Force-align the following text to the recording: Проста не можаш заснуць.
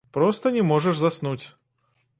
Проста 0.17 0.51
не 0.55 0.63
можаш 0.71 0.95
заснуць. 1.03 1.41